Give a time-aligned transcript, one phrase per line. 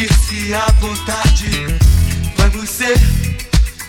[0.00, 1.66] sentir-se à vontade.
[2.36, 2.98] Vamos ser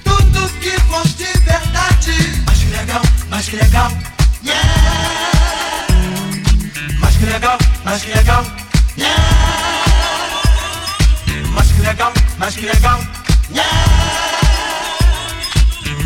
[0.03, 2.43] tudo que for de verdade.
[2.45, 3.91] Mais que legal, mais que legal,
[4.43, 4.55] yeah!
[6.99, 8.45] Mais que legal, mais que legal,
[8.97, 9.15] yeah!
[11.55, 12.99] Mais que legal, mais que legal,
[13.53, 13.63] yeah!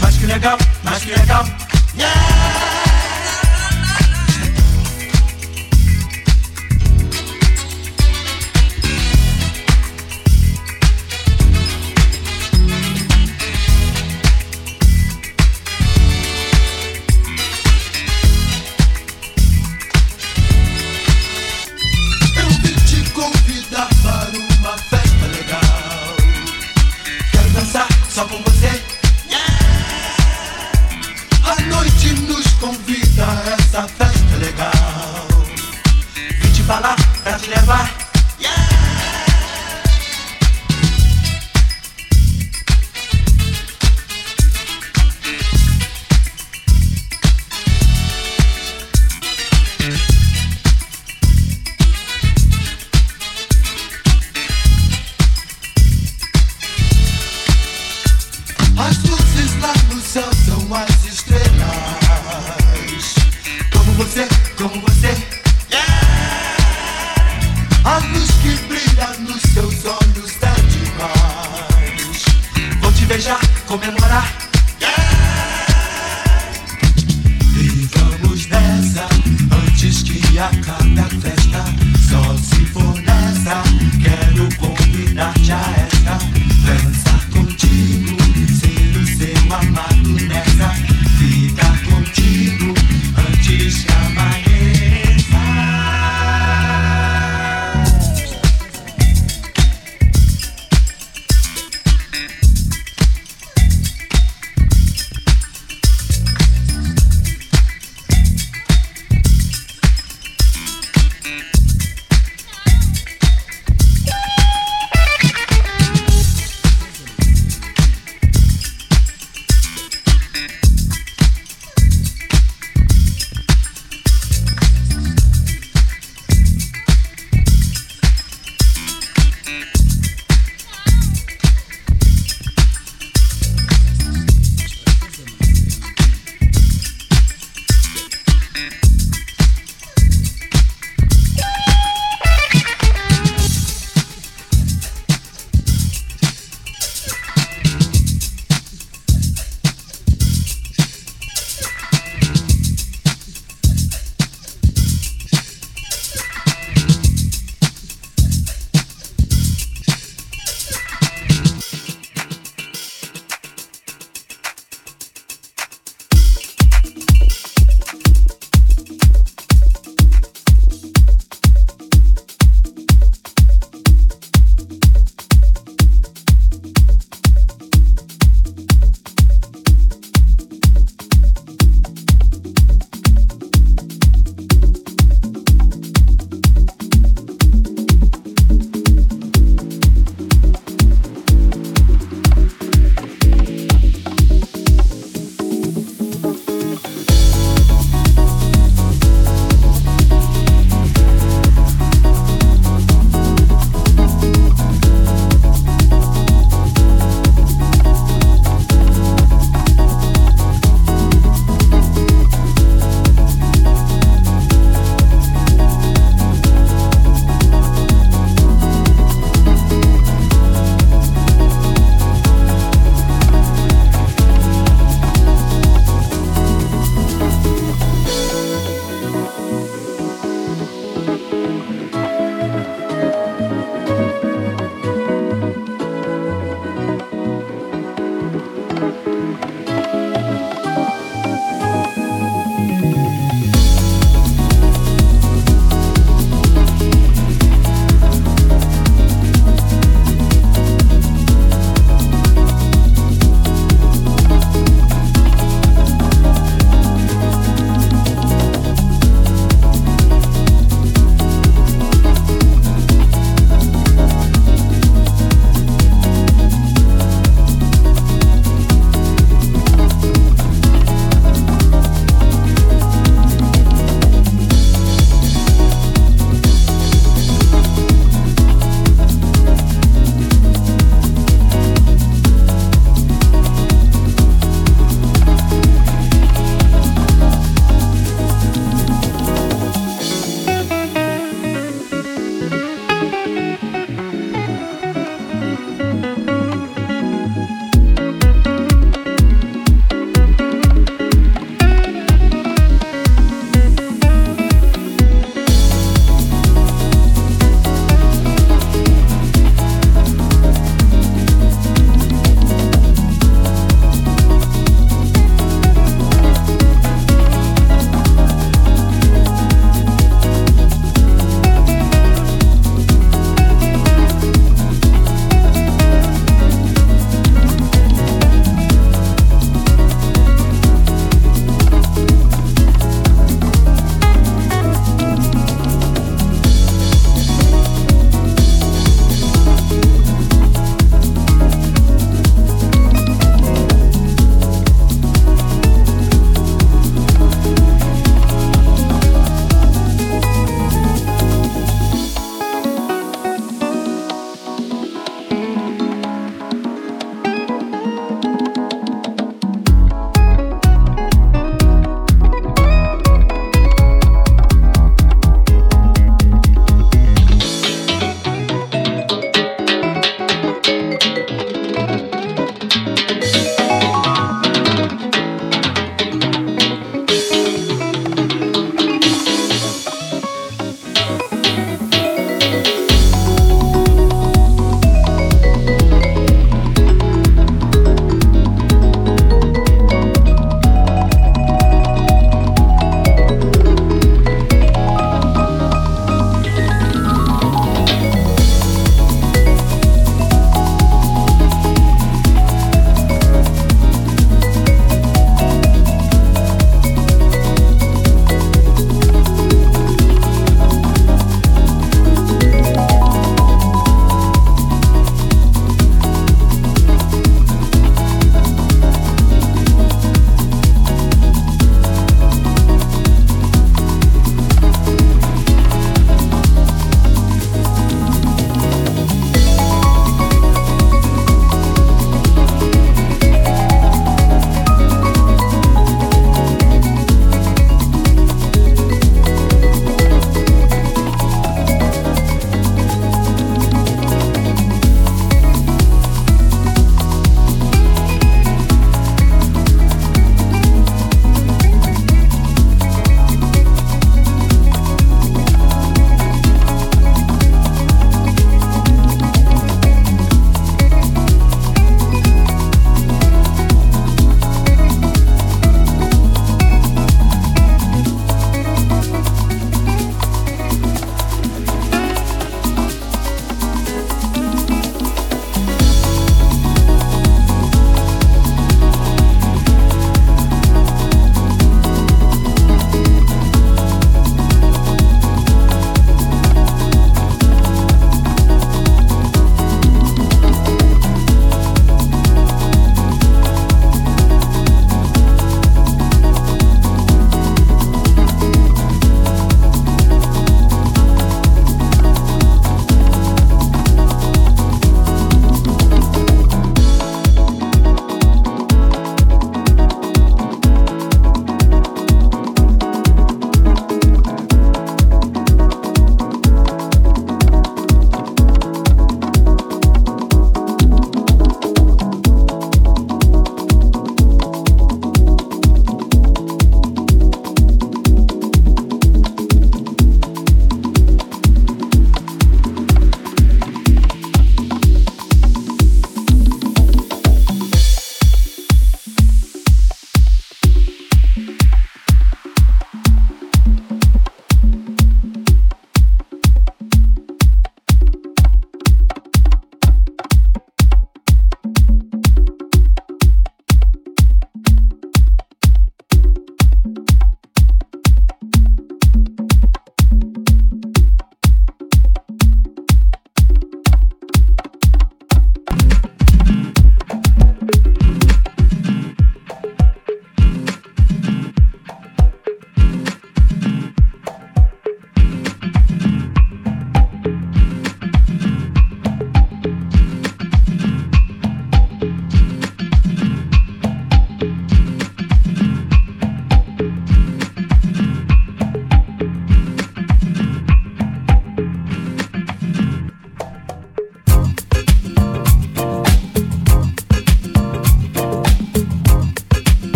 [0.00, 1.44] Mais que legal, mais que legal,
[1.96, 2.79] yeah!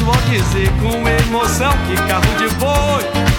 [0.00, 3.29] Pessoal dizer com emoção que carro de boi